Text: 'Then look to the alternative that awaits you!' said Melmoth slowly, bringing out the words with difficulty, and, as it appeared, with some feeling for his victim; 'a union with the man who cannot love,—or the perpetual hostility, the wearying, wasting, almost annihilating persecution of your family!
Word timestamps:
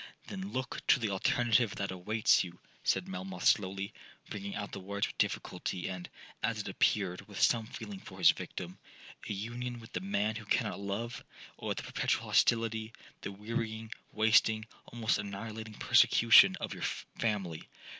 'Then 0.29 0.51
look 0.51 0.81
to 0.87 0.99
the 0.99 1.11
alternative 1.11 1.75
that 1.75 1.91
awaits 1.91 2.43
you!' 2.43 2.59
said 2.83 3.07
Melmoth 3.07 3.45
slowly, 3.47 3.93
bringing 4.31 4.55
out 4.55 4.71
the 4.71 4.79
words 4.79 5.05
with 5.05 5.17
difficulty, 5.19 5.87
and, 5.87 6.09
as 6.41 6.57
it 6.59 6.67
appeared, 6.67 7.27
with 7.27 7.39
some 7.39 7.67
feeling 7.67 7.99
for 7.99 8.17
his 8.17 8.31
victim; 8.31 8.79
'a 9.29 9.31
union 9.31 9.79
with 9.79 9.93
the 9.93 9.99
man 10.01 10.37
who 10.37 10.45
cannot 10.45 10.79
love,—or 10.79 11.75
the 11.75 11.83
perpetual 11.83 12.23
hostility, 12.25 12.91
the 13.21 13.31
wearying, 13.31 13.91
wasting, 14.11 14.65
almost 14.91 15.19
annihilating 15.19 15.75
persecution 15.75 16.55
of 16.55 16.73
your 16.73 16.81
family! 17.19 17.69